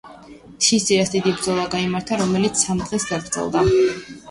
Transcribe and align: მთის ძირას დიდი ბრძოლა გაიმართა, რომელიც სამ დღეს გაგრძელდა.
მთის 0.53 0.87
ძირას 0.87 1.11
დიდი 1.17 1.33
ბრძოლა 1.35 1.67
გაიმართა, 1.77 2.19
რომელიც 2.23 2.65
სამ 2.65 2.83
დღეს 2.87 3.09
გაგრძელდა. 3.13 3.67